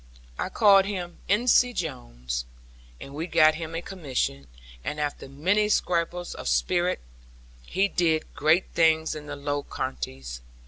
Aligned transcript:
I 0.39 0.49
called 0.49 0.85
him 0.85 1.19
Ensie 1.29 1.75
Jones; 1.75 2.45
and 2.99 3.13
we 3.13 3.27
got 3.27 3.53
him 3.53 3.75
a 3.75 3.83
commission, 3.83 4.47
and 4.83 4.99
after 4.99 5.29
many 5.29 5.69
scrapes 5.69 6.33
of 6.33 6.47
spirit, 6.47 7.01
he 7.67 7.87
did 7.87 8.33
great 8.33 8.71
things 8.71 9.13
in 9.13 9.27
the 9.27 9.35
Low 9.35 9.61
Countries. 9.61 10.41